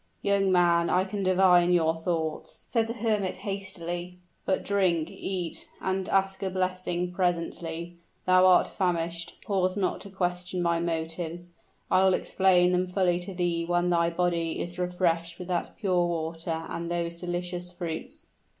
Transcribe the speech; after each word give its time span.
"Young 0.23 0.51
man, 0.51 0.89
I 0.89 1.03
can 1.05 1.21
divine 1.21 1.71
your 1.71 1.95
thoughts," 1.95 2.65
said 2.67 2.87
the 2.87 2.93
hermit, 2.93 3.35
hastily; 3.45 4.17
"but 4.47 4.65
drink, 4.65 5.11
eat, 5.11 5.69
and 5.79 6.09
ask 6.09 6.41
a 6.41 6.49
blessing 6.49 7.11
presently. 7.11 7.97
Thou 8.25 8.47
art 8.47 8.65
famished, 8.67 9.35
pause 9.43 9.77
not 9.77 10.01
to 10.01 10.09
question 10.09 10.63
my 10.63 10.79
motives. 10.79 11.53
I 11.91 12.03
will 12.03 12.15
explain 12.15 12.71
them 12.71 12.87
fully 12.87 13.19
to 13.19 13.35
thee 13.35 13.63
when 13.63 13.91
thy 13.91 14.09
body 14.09 14.59
is 14.59 14.79
refreshed 14.79 15.37
with 15.37 15.49
that 15.49 15.77
pure 15.77 16.07
water 16.07 16.65
and 16.67 16.89
those 16.89 17.21
delicious 17.21 17.71
fruits." 17.71 18.29